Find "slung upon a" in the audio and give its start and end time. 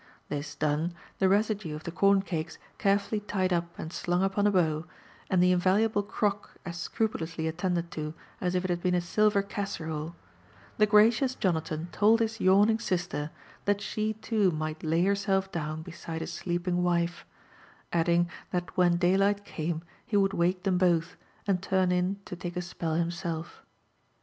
3.93-4.51